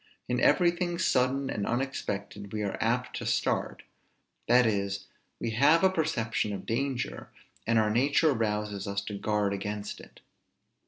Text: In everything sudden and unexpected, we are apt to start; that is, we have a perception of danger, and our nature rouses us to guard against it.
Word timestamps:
In 0.27 0.39
everything 0.39 0.97
sudden 0.97 1.51
and 1.51 1.67
unexpected, 1.67 2.51
we 2.51 2.63
are 2.63 2.75
apt 2.81 3.15
to 3.17 3.25
start; 3.27 3.83
that 4.47 4.65
is, 4.65 5.05
we 5.39 5.51
have 5.51 5.83
a 5.83 5.91
perception 5.91 6.53
of 6.53 6.65
danger, 6.65 7.29
and 7.67 7.77
our 7.77 7.91
nature 7.91 8.33
rouses 8.33 8.87
us 8.87 9.01
to 9.03 9.13
guard 9.15 9.53
against 9.53 9.99
it. 9.99 10.21